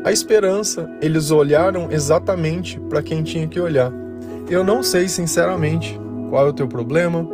a 0.04 0.10
esperança, 0.10 0.90
eles 1.00 1.30
olharam 1.30 1.92
exatamente 1.92 2.80
para 2.88 3.02
quem 3.02 3.22
tinha 3.22 3.46
que 3.46 3.60
olhar. 3.60 3.99
Eu 4.50 4.64
não 4.64 4.82
sei, 4.82 5.08
sinceramente, 5.08 5.98
qual 6.28 6.46
é 6.46 6.48
o 6.50 6.52
teu 6.52 6.66
problema, 6.66 7.24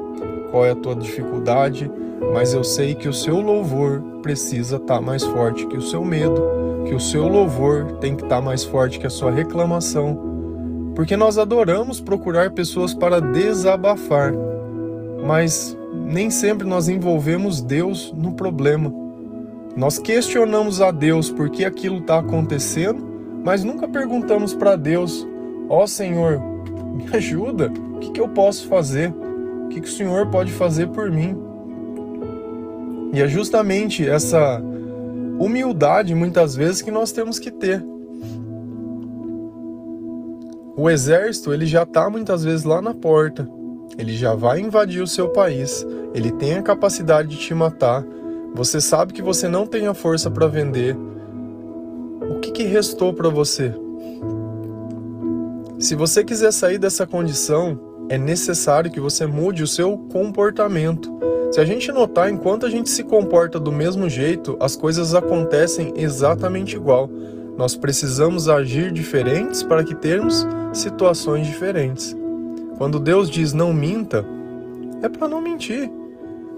qual 0.50 0.66
é 0.66 0.72
a 0.72 0.76
tua 0.76 0.94
dificuldade, 0.94 1.90
mas 2.34 2.52
eu 2.52 2.62
sei 2.62 2.94
que 2.94 3.08
o 3.08 3.12
seu 3.12 3.40
louvor 3.40 4.02
precisa 4.20 4.76
estar 4.76 4.96
tá 4.96 5.00
mais 5.00 5.22
forte 5.24 5.66
que 5.66 5.78
o 5.78 5.80
seu 5.80 6.04
medo, 6.04 6.42
que 6.84 6.94
o 6.94 7.00
seu 7.00 7.26
louvor 7.26 7.92
tem 8.00 8.14
que 8.14 8.22
estar 8.22 8.36
tá 8.36 8.42
mais 8.42 8.64
forte 8.64 8.98
que 8.98 9.06
a 9.06 9.10
sua 9.10 9.30
reclamação, 9.30 10.92
porque 10.94 11.16
nós 11.16 11.38
adoramos 11.38 12.02
procurar 12.02 12.50
pessoas 12.50 12.92
para 12.92 13.18
desabafar, 13.18 14.34
mas 15.26 15.74
nem 15.94 16.28
sempre 16.28 16.66
nós 16.66 16.86
envolvemos 16.86 17.62
Deus 17.62 18.12
no 18.14 18.32
problema. 18.32 18.92
Nós 19.74 19.98
questionamos 19.98 20.82
a 20.82 20.90
Deus 20.90 21.30
por 21.30 21.48
que 21.48 21.64
aquilo 21.64 21.98
está 21.98 22.18
acontecendo, 22.18 23.02
mas 23.42 23.64
nunca 23.64 23.88
perguntamos 23.88 24.52
para 24.52 24.76
Deus: 24.76 25.26
Ó 25.68 25.82
oh, 25.82 25.86
Senhor, 25.86 26.55
me 26.96 27.16
ajuda, 27.16 27.72
o 27.94 27.98
que, 27.98 28.10
que 28.10 28.20
eu 28.20 28.28
posso 28.28 28.66
fazer? 28.66 29.12
O 29.64 29.68
que, 29.68 29.80
que 29.80 29.88
o 29.88 29.92
Senhor 29.92 30.26
pode 30.28 30.50
fazer 30.52 30.88
por 30.88 31.10
mim? 31.10 31.36
E 33.12 33.20
é 33.20 33.28
justamente 33.28 34.06
essa 34.08 34.60
humildade, 35.38 36.14
muitas 36.14 36.54
vezes, 36.54 36.82
que 36.82 36.90
nós 36.90 37.12
temos 37.12 37.38
que 37.38 37.50
ter. 37.50 37.84
O 40.76 40.90
exército, 40.90 41.52
ele 41.52 41.66
já 41.66 41.84
está 41.84 42.10
muitas 42.10 42.44
vezes 42.44 42.64
lá 42.64 42.82
na 42.82 42.92
porta. 42.92 43.48
Ele 43.96 44.14
já 44.14 44.34
vai 44.34 44.60
invadir 44.60 45.02
o 45.02 45.06
seu 45.06 45.30
país. 45.30 45.86
Ele 46.12 46.30
tem 46.30 46.54
a 46.54 46.62
capacidade 46.62 47.28
de 47.28 47.38
te 47.38 47.54
matar. 47.54 48.04
Você 48.54 48.80
sabe 48.80 49.12
que 49.12 49.22
você 49.22 49.48
não 49.48 49.66
tem 49.66 49.86
a 49.86 49.94
força 49.94 50.30
para 50.30 50.46
vender. 50.46 50.96
O 52.30 52.40
que, 52.40 52.50
que 52.50 52.64
restou 52.64 53.14
para 53.14 53.28
você? 53.28 53.74
Se 55.78 55.94
você 55.94 56.24
quiser 56.24 56.52
sair 56.52 56.78
dessa 56.78 57.06
condição, 57.06 57.78
é 58.08 58.16
necessário 58.16 58.90
que 58.90 58.98
você 58.98 59.26
mude 59.26 59.62
o 59.62 59.66
seu 59.66 59.98
comportamento. 60.10 61.14
Se 61.52 61.60
a 61.60 61.66
gente 61.66 61.92
notar, 61.92 62.30
enquanto 62.30 62.64
a 62.64 62.70
gente 62.70 62.88
se 62.88 63.04
comporta 63.04 63.60
do 63.60 63.70
mesmo 63.70 64.08
jeito, 64.08 64.56
as 64.58 64.74
coisas 64.74 65.14
acontecem 65.14 65.92
exatamente 65.94 66.76
igual. 66.76 67.10
Nós 67.58 67.76
precisamos 67.76 68.48
agir 68.48 68.90
diferentes 68.90 69.62
para 69.62 69.84
que 69.84 69.94
termos 69.94 70.46
situações 70.72 71.46
diferentes. 71.46 72.16
Quando 72.78 72.98
Deus 72.98 73.28
diz 73.28 73.52
não 73.52 73.70
minta, 73.72 74.24
é 75.02 75.10
para 75.10 75.28
não 75.28 75.42
mentir. 75.42 75.90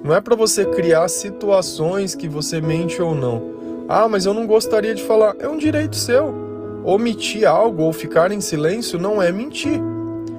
Não 0.04 0.14
é 0.14 0.20
para 0.20 0.36
você 0.36 0.64
criar 0.64 1.08
situações 1.08 2.14
que 2.14 2.28
você 2.28 2.60
mente 2.60 3.02
ou 3.02 3.16
não. 3.16 3.42
Ah, 3.88 4.08
mas 4.08 4.26
eu 4.26 4.34
não 4.34 4.46
gostaria 4.46 4.94
de 4.94 5.02
falar. 5.02 5.34
É 5.40 5.48
um 5.48 5.58
direito 5.58 5.96
seu. 5.96 6.47
Omitir 6.88 7.46
algo 7.46 7.82
ou 7.82 7.92
ficar 7.92 8.32
em 8.32 8.40
silêncio 8.40 8.98
não 8.98 9.20
é 9.20 9.30
mentir. 9.30 9.78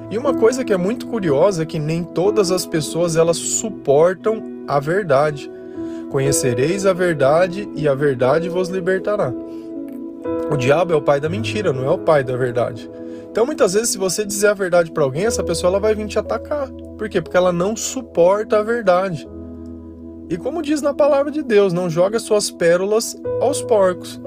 E 0.10 0.18
uma 0.18 0.34
coisa 0.34 0.65
que 0.65 0.74
é 0.74 0.77
muito 0.77 1.06
curiosa 1.06 1.62
é 1.62 1.65
que 1.65 1.77
nem 1.77 2.03
todas 2.03 2.50
as 2.50 2.65
pessoas 2.65 3.15
elas 3.15 3.38
suportam 3.38 4.41
a 4.68 4.79
verdade. 4.79 5.48
Conhecereis 6.10 6.88
a 6.88 6.91
verdade 6.91 7.70
e 7.75 7.88
a 7.88 7.94
verdade 7.94 8.50
vos 8.50 8.68
libertará. 8.68 9.32
O 10.51 10.58
diabo 10.58 10.91
é 10.91 10.96
o 10.96 11.01
pai 11.03 11.20
da 11.20 11.29
mentira, 11.29 11.72
não 11.72 11.86
é 11.86 11.91
o 11.91 12.00
pai 12.00 12.24
da 12.24 12.36
verdade. 12.36 12.89
Então, 13.29 13.46
muitas 13.46 13.74
vezes, 13.74 13.89
se 13.89 14.00
você 14.00 14.25
dizer 14.25 14.48
a 14.48 14.56
verdade 14.56 14.91
para 14.91 15.03
alguém, 15.03 15.27
essa 15.27 15.44
pessoa 15.44 15.70
ela 15.70 15.79
vai 15.79 15.94
vir 15.94 16.08
te 16.08 16.18
atacar. 16.18 16.68
Por 16.98 17.08
quê? 17.08 17.22
Porque 17.22 17.38
ela 17.38 17.53
não 17.53 17.75
suporta 17.75 18.58
a 18.58 18.63
verdade. 18.63 19.29
E 20.27 20.36
como 20.36 20.63
diz 20.63 20.82
na 20.82 20.96
palavra 20.96 21.32
de 21.32 21.44
Deus, 21.44 21.74
não 21.74 21.88
joga 21.88 22.18
suas 22.18 22.50
pérolas 22.50 23.15
aos 23.39 23.62
porcos. 23.62 24.20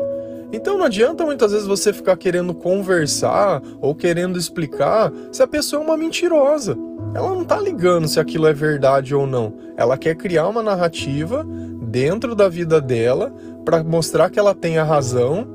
Então 0.52 0.76
não 0.76 0.84
adianta 0.84 1.24
muitas 1.24 1.52
vezes 1.52 1.66
você 1.66 1.92
ficar 1.92 2.16
querendo 2.16 2.52
conversar 2.52 3.62
ou 3.80 3.94
querendo 3.94 4.38
explicar 4.38 5.10
se 5.32 5.42
a 5.42 5.46
pessoa 5.46 5.82
é 5.82 5.86
uma 5.86 5.96
mentirosa. 5.96 6.76
Ela 7.14 7.30
não 7.30 7.44
tá 7.44 7.58
ligando 7.58 8.06
se 8.06 8.20
aquilo 8.20 8.46
é 8.46 8.52
verdade 8.52 9.14
ou 9.14 9.26
não. 9.26 9.54
Ela 9.76 9.96
quer 9.96 10.14
criar 10.14 10.48
uma 10.48 10.62
narrativa 10.62 11.46
dentro 11.82 12.34
da 12.34 12.48
vida 12.48 12.80
dela 12.80 13.34
para 13.64 13.82
mostrar 13.82 14.30
que 14.30 14.38
ela 14.38 14.54
tem 14.54 14.78
a 14.78 14.84
razão 14.84 15.46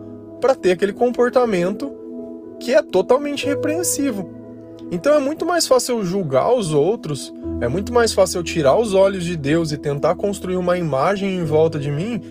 para 0.42 0.56
ter 0.56 0.72
aquele 0.72 0.94
comportamento 0.94 1.92
que 2.60 2.74
é 2.74 2.82
totalmente 2.82 3.46
repreensivo. 3.46 4.38
Então 4.92 5.14
é 5.14 5.20
muito 5.20 5.46
mais 5.46 5.68
fácil 5.68 6.04
julgar 6.04 6.54
os 6.54 6.74
outros, 6.74 7.34
é 7.60 7.68
muito 7.68 7.92
mais 7.92 8.14
fácil 8.14 8.42
tirar 8.42 8.78
os 8.78 8.94
olhos 8.94 9.24
de 9.24 9.36
Deus 9.36 9.72
e 9.72 9.78
tentar 9.78 10.16
construir 10.16 10.56
uma 10.56 10.78
imagem 10.78 11.36
em 11.36 11.44
volta 11.44 11.78
de 11.78 11.92
mim. 11.92 12.22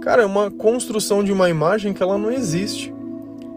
Cara, 0.00 0.22
é 0.22 0.26
uma 0.26 0.50
construção 0.50 1.22
de 1.22 1.30
uma 1.30 1.50
imagem 1.50 1.92
que 1.92 2.02
ela 2.02 2.16
não 2.16 2.30
existe. 2.30 2.92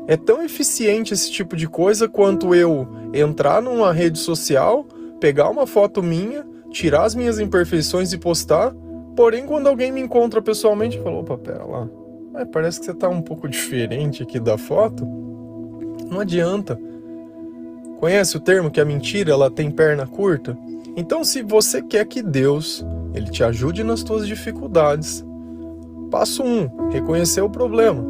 É 0.07 0.17
tão 0.17 0.43
eficiente 0.43 1.13
esse 1.13 1.31
tipo 1.31 1.55
de 1.55 1.67
coisa 1.67 2.09
quanto 2.09 2.53
eu 2.53 2.87
entrar 3.13 3.61
numa 3.61 3.93
rede 3.93 4.19
social, 4.19 4.85
pegar 5.19 5.49
uma 5.49 5.65
foto 5.65 6.03
minha, 6.03 6.45
tirar 6.69 7.05
as 7.05 7.15
minhas 7.15 7.39
imperfeições 7.39 8.11
e 8.11 8.17
postar. 8.17 8.73
Porém, 9.15 9.45
quando 9.45 9.67
alguém 9.67 9.91
me 9.91 10.01
encontra 10.01 10.41
pessoalmente, 10.41 10.99
fala: 10.99 11.19
opa, 11.19 11.37
pera 11.37 11.63
lá, 11.63 11.87
parece 12.51 12.79
que 12.79 12.85
você 12.87 12.93
tá 12.93 13.07
um 13.07 13.21
pouco 13.21 13.47
diferente 13.47 14.21
aqui 14.21 14.39
da 14.39 14.57
foto. 14.57 15.07
Não 16.09 16.19
adianta. 16.19 16.77
Conhece 17.99 18.35
o 18.35 18.39
termo 18.41 18.69
que 18.69 18.81
a 18.81 18.85
mentira 18.85 19.31
ela 19.31 19.49
tem 19.49 19.71
perna 19.71 20.05
curta? 20.05 20.57
Então, 20.97 21.23
se 21.23 21.41
você 21.41 21.81
quer 21.81 22.05
que 22.05 22.21
Deus 22.21 22.85
ele 23.13 23.29
te 23.29 23.43
ajude 23.43 23.83
nas 23.83 24.01
suas 24.01 24.27
dificuldades, 24.27 25.23
passo 26.13 26.43
1, 26.43 26.45
um, 26.45 26.89
reconhecer 26.89 27.41
o 27.41 27.49
problema. 27.49 28.05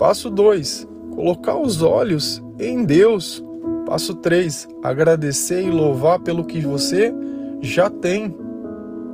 Passo 0.00 0.28
2, 0.28 0.88
colocar 1.14 1.56
os 1.56 1.80
olhos 1.80 2.42
em 2.58 2.84
Deus. 2.84 3.40
Passo 3.86 4.16
3, 4.16 4.66
agradecer 4.82 5.62
e 5.62 5.70
louvar 5.70 6.18
pelo 6.18 6.44
que 6.44 6.60
você 6.60 7.14
já 7.60 7.88
tem. 7.88 8.36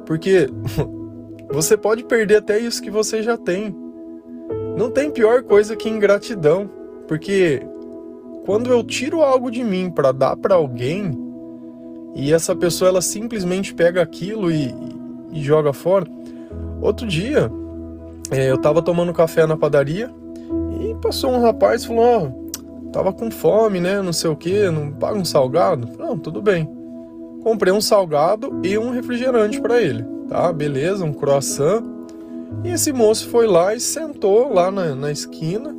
Porque 0.06 0.48
você 1.52 1.76
pode 1.76 2.04
perder 2.04 2.36
até 2.36 2.58
isso 2.58 2.80
que 2.80 2.90
você 2.90 3.22
já 3.22 3.36
tem. 3.36 3.76
Não 4.78 4.90
tem 4.90 5.10
pior 5.10 5.42
coisa 5.42 5.76
que 5.76 5.86
ingratidão, 5.86 6.70
porque 7.06 7.60
quando 8.46 8.70
eu 8.70 8.82
tiro 8.82 9.20
algo 9.20 9.50
de 9.50 9.62
mim 9.62 9.90
para 9.90 10.10
dar 10.10 10.38
para 10.38 10.54
alguém 10.54 11.12
e 12.14 12.32
essa 12.32 12.56
pessoa 12.56 12.88
ela 12.88 13.02
simplesmente 13.02 13.74
pega 13.74 14.00
aquilo 14.00 14.50
e, 14.50 14.74
e 15.32 15.42
joga 15.42 15.74
fora. 15.74 16.06
Outro 16.80 17.06
dia 17.06 17.52
é, 18.30 18.50
eu 18.50 18.58
tava 18.58 18.82
tomando 18.82 19.12
café 19.12 19.46
na 19.46 19.56
padaria 19.56 20.10
e 20.80 20.94
passou 20.96 21.30
um 21.30 21.40
rapaz 21.40 21.82
e 21.82 21.86
falou: 21.86 22.04
Ó, 22.04 22.26
oh, 22.26 22.90
tava 22.90 23.12
com 23.12 23.30
fome, 23.30 23.80
né? 23.80 24.00
Não 24.00 24.12
sei 24.12 24.30
o 24.30 24.36
que, 24.36 24.70
não 24.70 24.92
paga 24.92 25.18
um 25.18 25.24
salgado? 25.24 25.88
Não, 25.98 26.18
tudo 26.18 26.40
bem. 26.40 26.68
Comprei 27.42 27.72
um 27.72 27.80
salgado 27.80 28.60
e 28.62 28.78
um 28.78 28.90
refrigerante 28.90 29.60
para 29.60 29.80
ele, 29.80 30.04
tá? 30.28 30.52
Beleza, 30.52 31.04
um 31.04 31.12
croissant. 31.12 31.82
E 32.62 32.70
esse 32.70 32.92
moço 32.92 33.28
foi 33.28 33.46
lá 33.46 33.74
e 33.74 33.80
sentou 33.80 34.52
lá 34.52 34.70
na, 34.70 34.94
na 34.94 35.12
esquina. 35.12 35.74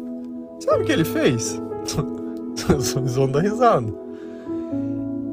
Sabe 0.60 0.84
o 0.84 0.86
que 0.86 0.92
ele 0.92 1.06
fez? 1.06 1.62
Vocês 2.68 3.16
vão 3.16 3.30
dar 3.30 3.42
risada. 3.42 3.92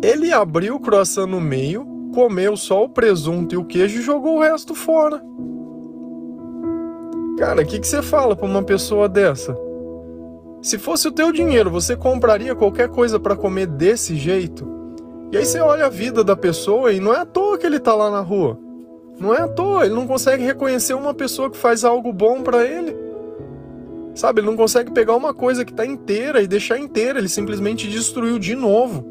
Ele 0.03 0.33
abriu 0.33 0.77
o 0.77 0.81
croissant 0.81 1.27
no 1.27 1.41
meio, 1.41 1.87
comeu 2.15 2.57
só 2.57 2.85
o 2.85 2.89
presunto 2.89 3.55
e 3.55 3.59
o 3.59 3.65
queijo 3.65 4.01
e 4.01 4.03
jogou 4.03 4.37
o 4.37 4.41
resto 4.41 4.75
fora. 4.75 5.23
Cara, 7.39 7.63
o 7.63 7.67
que, 7.67 7.81
que 7.81 7.87
você 7.87 8.03
fala 8.03 8.37
para 8.37 8.47
uma 8.47 8.63
pessoa 8.63 9.09
dessa? 9.09 9.57
Se 10.61 10.79
fosse 10.79 11.09
o 11.09 11.13
teu 11.13 11.33
dinheiro, 11.33 11.71
você 11.71 11.97
compraria 11.97 12.55
qualquer 12.55 12.89
coisa 12.89 13.19
para 13.19 13.35
comer 13.35 13.67
desse 13.67 14.15
jeito? 14.15 14.65
E 15.33 15.37
aí 15.37 15.45
você 15.45 15.61
olha 15.61 15.87
a 15.87 15.89
vida 15.89 16.23
da 16.23 16.37
pessoa 16.37 16.93
e 16.93 17.01
não 17.01 17.13
é 17.13 17.21
à 17.21 17.25
toa 17.25 17.59
que 17.59 17.67
ele 17.67 17.81
tá 17.81 17.95
lá 17.95 18.11
na 18.11 18.21
rua. 18.21 18.59
Não 19.19 19.35
é 19.35 19.41
à 19.41 19.49
toa, 19.49 19.85
ele 19.85 19.95
não 19.95 20.07
consegue 20.07 20.45
reconhecer 20.45 20.95
uma 20.95 21.15
pessoa 21.15 21.51
que 21.51 21.57
faz 21.57 21.85
algo 21.85 22.13
bom 22.13 22.43
para 22.43 22.65
ele. 22.65 22.95
Sabe, 24.15 24.41
ele 24.41 24.47
não 24.47 24.57
consegue 24.57 24.93
pegar 24.93 25.17
uma 25.17 25.33
coisa 25.33 25.65
que 25.65 25.73
tá 25.73 25.87
inteira 25.87 26.43
e 26.43 26.47
deixar 26.47 26.79
inteira, 26.79 27.19
ele 27.19 27.29
simplesmente 27.29 27.89
destruiu 27.89 28.39
de 28.39 28.55
novo. 28.55 29.05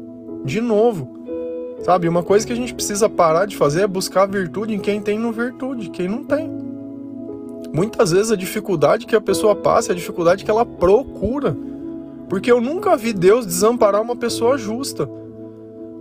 De 0.44 0.60
novo. 0.60 1.22
Sabe, 1.82 2.08
uma 2.08 2.22
coisa 2.22 2.46
que 2.46 2.52
a 2.52 2.56
gente 2.56 2.72
precisa 2.72 3.08
parar 3.08 3.46
de 3.46 3.56
fazer 3.56 3.82
é 3.82 3.86
buscar 3.86 4.26
virtude 4.26 4.72
em 4.72 4.78
quem 4.78 5.00
tem 5.00 5.18
no 5.18 5.32
virtude, 5.32 5.90
quem 5.90 6.06
não 6.08 6.22
tem. 6.22 6.71
Muitas 7.72 8.10
vezes 8.10 8.30
a 8.30 8.36
dificuldade 8.36 9.06
que 9.06 9.16
a 9.16 9.20
pessoa 9.20 9.54
passa 9.54 9.90
é 9.90 9.92
a 9.92 9.96
dificuldade 9.96 10.44
que 10.44 10.50
ela 10.50 10.66
procura. 10.66 11.56
Porque 12.28 12.52
eu 12.52 12.60
nunca 12.60 12.96
vi 12.96 13.12
Deus 13.12 13.46
desamparar 13.46 14.02
uma 14.02 14.14
pessoa 14.14 14.58
justa. 14.58 15.08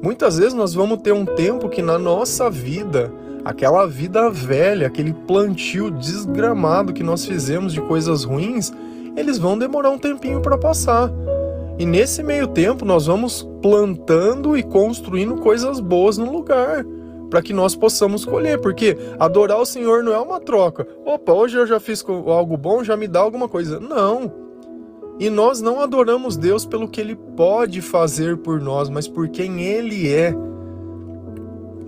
Muitas 0.02 0.38
vezes 0.38 0.54
nós 0.54 0.74
vamos 0.74 1.02
ter 1.02 1.14
um 1.14 1.26
tempo 1.26 1.70
que 1.70 1.82
na 1.82 1.98
nossa 1.98 2.50
vida, 2.50 3.12
aquela 3.46 3.86
vida 3.86 4.30
velha, 4.30 4.88
aquele 4.88 5.14
plantio 5.14 5.90
desgramado 5.92 6.92
que 6.92 7.04
nós 7.04 7.26
fizemos 7.26 7.72
de 7.72 7.80
coisas 7.82 8.24
ruins, 8.24 8.74
eles 9.16 9.38
vão 9.38 9.58
demorar 9.58 9.92
um 9.92 9.98
tempinho 9.98 10.42
para 10.42 10.58
passar. 10.58 11.12
E 11.78 11.86
nesse 11.86 12.22
meio 12.22 12.48
tempo 12.48 12.84
nós 12.84 13.06
vamos 13.06 13.48
plantando 13.62 14.58
e 14.58 14.64
construindo 14.64 15.38
coisas 15.38 15.80
boas 15.80 16.18
no 16.18 16.32
lugar, 16.32 16.86
para 17.32 17.42
que 17.42 17.54
nós 17.54 17.76
possamos 17.78 18.26
colher, 18.26 18.60
porque 18.60 18.98
adorar 19.18 19.58
o 19.58 19.66
Senhor 19.66 20.04
não 20.04 20.14
é 20.14 20.20
uma 20.20 20.40
troca. 20.42 20.86
Opa, 21.06 21.32
hoje 21.32 21.58
eu 21.58 21.66
já 21.66 21.80
fiz 21.80 22.04
algo 22.28 22.58
bom, 22.58 22.84
já 22.84 22.98
me 22.98 23.08
dá 23.08 23.22
alguma 23.22 23.48
coisa. 23.48 23.80
Não. 23.80 24.30
E 25.18 25.30
nós 25.30 25.62
não 25.62 25.80
adoramos 25.80 26.36
Deus 26.36 26.66
pelo 26.66 26.90
que 26.90 27.00
Ele 27.00 27.16
pode 27.16 27.82
fazer 27.82 28.38
por 28.38 28.60
nós, 28.60 28.90
mas 28.90 29.08
por 29.08 29.30
quem 29.30 29.62
Ele 29.62 30.14
é. 30.14 30.36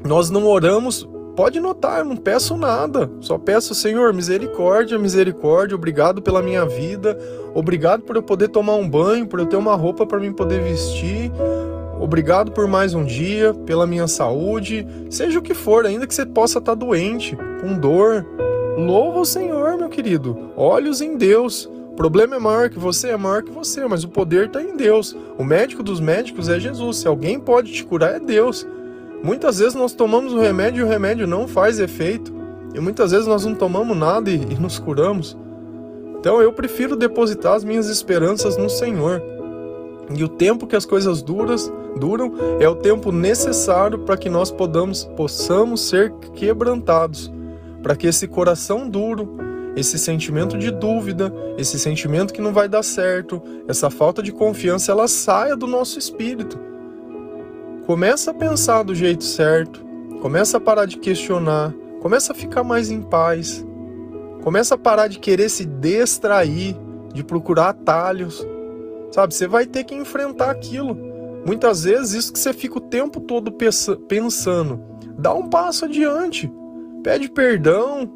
Nós 0.05 0.29
não 0.29 0.47
oramos, 0.47 1.07
pode 1.35 1.59
notar, 1.59 2.05
não 2.05 2.15
peço 2.15 2.55
nada, 2.55 3.11
só 3.19 3.37
peço, 3.37 3.75
Senhor, 3.75 4.13
misericórdia, 4.13 4.97
misericórdia, 4.97 5.75
obrigado 5.75 6.21
pela 6.21 6.41
minha 6.41 6.65
vida, 6.65 7.17
obrigado 7.53 8.03
por 8.03 8.15
eu 8.15 8.23
poder 8.23 8.49
tomar 8.49 8.75
um 8.75 8.89
banho, 8.89 9.27
por 9.27 9.39
eu 9.39 9.45
ter 9.45 9.57
uma 9.57 9.75
roupa 9.75 10.05
para 10.05 10.19
mim 10.19 10.31
poder 10.31 10.61
vestir, 10.61 11.31
obrigado 12.03 12.51
por 12.51 12.67
mais 12.67 12.93
um 12.93 13.05
dia, 13.05 13.53
pela 13.65 13.87
minha 13.87 14.07
saúde, 14.07 14.85
seja 15.09 15.39
o 15.39 15.41
que 15.41 15.53
for, 15.53 15.85
ainda 15.85 16.05
que 16.05 16.13
você 16.13 16.25
possa 16.25 16.59
estar 16.59 16.75
doente, 16.75 17.37
com 17.61 17.77
dor. 17.79 18.25
Louva 18.77 19.21
o 19.21 19.25
Senhor, 19.25 19.77
meu 19.77 19.87
querido, 19.87 20.51
olhos 20.57 20.99
em 20.99 21.15
Deus. 21.15 21.69
O 21.91 21.95
problema 21.95 22.35
é 22.35 22.39
maior 22.39 22.69
que 22.69 22.77
você, 22.77 23.09
é 23.09 23.17
maior 23.17 23.43
que 23.43 23.51
você, 23.51 23.87
mas 23.87 24.03
o 24.03 24.09
poder 24.09 24.47
está 24.47 24.61
em 24.61 24.75
Deus. 24.75 25.15
O 25.37 25.43
médico 25.43 25.81
dos 25.81 25.99
médicos 25.99 26.49
é 26.49 26.59
Jesus. 26.59 26.97
Se 26.97 27.07
alguém 27.07 27.39
pode 27.39 27.71
te 27.71 27.85
curar, 27.85 28.15
é 28.15 28.19
Deus. 28.19 28.67
Muitas 29.23 29.59
vezes 29.59 29.75
nós 29.75 29.93
tomamos 29.93 30.33
o 30.33 30.39
remédio 30.39 30.81
e 30.81 30.83
o 30.83 30.89
remédio 30.89 31.27
não 31.27 31.47
faz 31.47 31.79
efeito. 31.79 32.33
E 32.73 32.79
muitas 32.79 33.11
vezes 33.11 33.27
nós 33.27 33.45
não 33.45 33.53
tomamos 33.53 33.95
nada 33.95 34.29
e, 34.29 34.33
e 34.33 34.55
nos 34.55 34.79
curamos. 34.79 35.37
Então 36.19 36.41
eu 36.41 36.51
prefiro 36.51 36.95
depositar 36.95 37.53
as 37.53 37.63
minhas 37.63 37.87
esperanças 37.87 38.57
no 38.57 38.69
Senhor. 38.69 39.21
E 40.15 40.23
o 40.23 40.27
tempo 40.27 40.67
que 40.67 40.75
as 40.75 40.85
coisas 40.85 41.21
duras 41.21 41.71
duram 41.97 42.33
é 42.59 42.67
o 42.67 42.75
tempo 42.75 43.11
necessário 43.11 43.99
para 43.99 44.17
que 44.17 44.29
nós 44.29 44.51
podamos, 44.51 45.05
possamos 45.15 45.81
ser 45.87 46.11
quebrantados, 46.33 47.31
para 47.81 47.95
que 47.95 48.07
esse 48.07 48.27
coração 48.27 48.89
duro 48.89 49.37
esse 49.75 49.97
sentimento 49.97 50.57
de 50.57 50.71
dúvida, 50.71 51.33
esse 51.57 51.79
sentimento 51.79 52.33
que 52.33 52.41
não 52.41 52.53
vai 52.53 52.69
dar 52.69 52.83
certo, 52.83 53.41
essa 53.67 53.89
falta 53.89 54.21
de 54.21 54.31
confiança, 54.31 54.91
ela 54.91 55.07
saia 55.07 55.55
do 55.55 55.67
nosso 55.67 55.97
espírito. 55.97 56.59
Começa 57.85 58.31
a 58.31 58.33
pensar 58.33 58.83
do 58.83 58.93
jeito 58.93 59.23
certo, 59.23 59.83
começa 60.21 60.57
a 60.57 60.59
parar 60.59 60.85
de 60.85 60.97
questionar, 60.97 61.73
começa 62.01 62.33
a 62.33 62.35
ficar 62.35 62.63
mais 62.63 62.91
em 62.91 63.01
paz, 63.01 63.65
começa 64.41 64.75
a 64.75 64.77
parar 64.77 65.07
de 65.07 65.19
querer 65.19 65.49
se 65.49 65.65
distrair, 65.65 66.77
de 67.13 67.23
procurar 67.23 67.69
atalhos. 67.69 68.45
Sabe, 69.13 69.31
você 69.31 69.47
vai 69.47 69.67
ter 69.67 69.83
que 69.83 69.93
enfrentar 69.93 70.49
aquilo. 70.49 70.97
Muitas 71.45 71.83
vezes 71.83 72.13
isso 72.13 72.33
que 72.33 72.39
você 72.39 72.51
fica 72.51 72.79
o 72.79 72.81
tempo 72.81 73.19
todo 73.19 73.55
pensando, 74.07 74.81
dá 75.19 75.31
um 75.35 75.49
passo 75.49 75.85
adiante, 75.85 76.51
pede 77.03 77.29
perdão, 77.29 78.09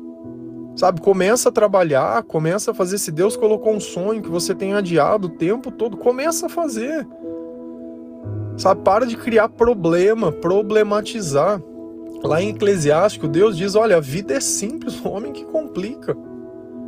Sabe, 0.75 1.01
começa 1.01 1.49
a 1.49 1.51
trabalhar, 1.51 2.21
começa 2.21 2.69
a 2.69 2.73
fazer. 2.73 2.99
Se 2.99 3.11
Deus 3.11 3.35
colocou 3.35 3.73
um 3.73 3.79
sonho 3.79 4.21
que 4.21 4.29
você 4.29 4.53
tem 4.53 4.75
adiado 4.75 5.25
o 5.25 5.31
tempo 5.31 5.71
todo, 5.71 5.97
começa 5.97 6.45
a 6.45 6.49
fazer. 6.49 7.07
Sabe, 8.55 8.81
para 8.81 9.07
de 9.07 9.17
criar 9.17 9.49
problema, 9.49 10.31
problematizar. 10.31 11.59
Lá 12.23 12.43
em 12.43 12.49
Eclesiástico, 12.49 13.27
Deus 13.27 13.57
diz: 13.57 13.73
olha, 13.73 13.97
a 13.97 13.99
vida 13.99 14.35
é 14.35 14.39
simples, 14.39 15.03
o 15.03 15.09
homem 15.09 15.33
que 15.33 15.45
complica. 15.45 16.15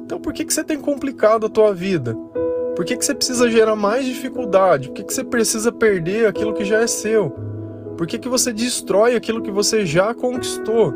Então 0.05 0.19
por 0.19 0.33
que, 0.33 0.45
que 0.45 0.53
você 0.53 0.63
tem 0.63 0.79
complicado 0.79 1.47
a 1.47 1.49
tua 1.49 1.73
vida? 1.73 2.15
Por 2.79 2.85
que, 2.85 2.95
que 2.95 3.03
você 3.03 3.13
precisa 3.13 3.51
gerar 3.51 3.75
mais 3.75 4.05
dificuldade? 4.05 4.87
Por 4.87 4.93
que, 4.95 5.03
que 5.03 5.13
você 5.13 5.21
precisa 5.21 5.69
perder 5.69 6.27
aquilo 6.27 6.53
que 6.53 6.63
já 6.63 6.79
é 6.79 6.87
seu? 6.87 7.29
Por 7.97 8.07
que, 8.07 8.17
que 8.17 8.29
você 8.29 8.53
destrói 8.53 9.17
aquilo 9.17 9.41
que 9.41 9.51
você 9.51 9.85
já 9.85 10.13
conquistou? 10.13 10.93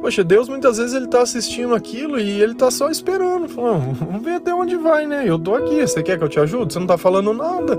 Poxa, 0.00 0.24
Deus 0.24 0.48
muitas 0.48 0.78
vezes 0.78 0.92
ele 0.92 1.06
tá 1.06 1.22
assistindo 1.22 1.72
aquilo 1.72 2.18
e 2.18 2.42
ele 2.42 2.52
tá 2.52 2.68
só 2.68 2.90
esperando, 2.90 3.48
falando, 3.48 3.94
vamos 3.94 4.24
ver 4.24 4.34
até 4.34 4.52
onde 4.52 4.74
vai, 4.74 5.06
né? 5.06 5.22
Eu 5.24 5.38
tô 5.38 5.54
aqui, 5.54 5.80
você 5.82 6.02
quer 6.02 6.18
que 6.18 6.24
eu 6.24 6.28
te 6.28 6.40
ajude? 6.40 6.72
Você 6.72 6.80
não 6.80 6.86
tá 6.88 6.98
falando 6.98 7.32
nada. 7.32 7.78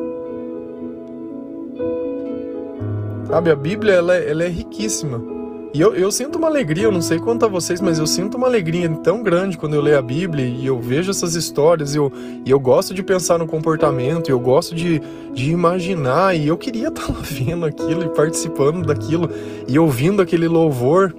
Sabe, 3.28 3.52
a 3.52 3.56
Bíblia 3.58 3.96
ela 3.96 4.16
é, 4.16 4.30
ela 4.30 4.44
é 4.46 4.48
riquíssima. 4.48 5.33
E 5.74 5.82
eu, 5.82 5.96
eu 5.96 6.12
sinto 6.12 6.38
uma 6.38 6.48
alegria, 6.48 6.84
eu 6.84 6.92
não 6.92 7.02
sei 7.02 7.18
quanto 7.18 7.46
a 7.46 7.48
vocês, 7.48 7.82
mas 7.82 7.98
eu 7.98 8.06
sinto 8.06 8.38
uma 8.38 8.46
alegria 8.46 8.88
tão 8.98 9.24
grande 9.24 9.58
quando 9.58 9.74
eu 9.74 9.82
leio 9.82 9.98
a 9.98 10.04
Bíblia 10.04 10.46
e 10.46 10.64
eu 10.68 10.80
vejo 10.80 11.10
essas 11.10 11.34
histórias 11.34 11.96
e 11.96 11.98
eu, 11.98 12.14
e 12.46 12.52
eu 12.52 12.60
gosto 12.60 12.94
de 12.94 13.02
pensar 13.02 13.40
no 13.40 13.48
comportamento, 13.48 14.30
eu 14.30 14.40
gosto 14.40 14.76
de, 14.76 15.02
de 15.34 15.50
imaginar, 15.50 16.36
e 16.36 16.48
eu 16.48 16.56
queria 16.58 16.90
estar 16.90 17.08
lá 17.12 17.20
vendo 17.24 17.66
aquilo 17.66 18.04
e 18.04 18.10
participando 18.10 18.86
daquilo 18.86 19.28
e 19.68 19.80
ouvindo 19.80 20.22
aquele 20.22 20.48
louvor. 20.48 21.12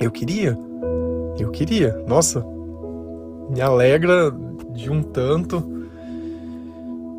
Eu 0.00 0.10
queria, 0.10 0.58
eu 1.38 1.50
queria. 1.50 2.02
Nossa, 2.06 2.42
me 3.50 3.60
alegra 3.60 4.32
de 4.72 4.90
um 4.90 5.02
tanto. 5.02 5.75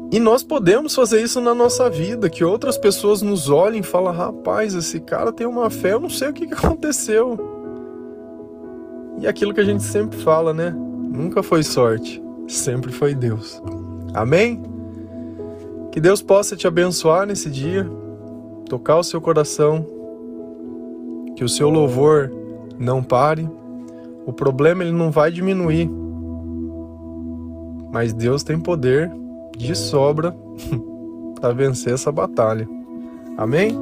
E 0.10 0.20
nós 0.20 0.42
podemos 0.42 0.96
fazer 0.96 1.22
isso 1.22 1.42
na 1.42 1.54
nossa 1.54 1.90
vida, 1.90 2.30
que 2.30 2.44
outras 2.44 2.78
pessoas 2.78 3.22
nos 3.22 3.50
olhem 3.50 3.82
e 3.82 3.84
falem: 3.84 4.14
rapaz, 4.14 4.74
esse 4.74 5.00
cara 5.02 5.34
tem 5.34 5.46
uma 5.46 5.70
fé, 5.70 5.94
eu 5.94 6.00
não 6.00 6.10
sei 6.10 6.30
o 6.30 6.34
que 6.34 6.46
aconteceu. 6.46 7.38
E 9.20 9.28
aquilo 9.28 9.54
que 9.54 9.60
a 9.60 9.66
gente 9.66 9.84
sempre 9.84 10.18
fala, 10.18 10.54
né? 10.54 10.70
Nunca 10.72 11.44
foi 11.44 11.62
sorte, 11.64 12.22
sempre 12.48 12.92
foi 12.92 13.14
Deus. 13.14 13.62
Amém? 14.14 14.62
Que 15.92 16.00
Deus 16.00 16.22
possa 16.22 16.56
te 16.56 16.68
abençoar 16.68 17.26
nesse 17.26 17.50
dia, 17.50 17.90
tocar 18.70 18.98
o 18.98 19.04
seu 19.04 19.20
coração, 19.20 19.86
que 21.36 21.44
o 21.44 21.50
seu 21.50 21.70
louvor 21.70 22.32
não 22.80 23.04
pare. 23.04 23.50
O 24.26 24.32
problema 24.32 24.84
ele 24.84 24.92
não 24.92 25.12
vai 25.12 25.32
diminuir. 25.32 25.90
Mas 27.92 28.14
Deus 28.14 28.44
tem 28.44 28.60
poder 28.60 29.12
de 29.58 29.76
sobra 29.76 30.36
para 31.42 31.54
vencer 31.54 31.94
essa 31.94 32.12
batalha. 32.12 32.68
Amém? 33.38 33.78